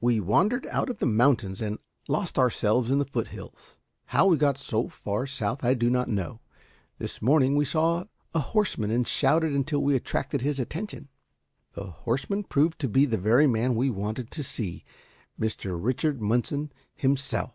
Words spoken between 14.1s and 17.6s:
to see Mr. Richard Munson himself."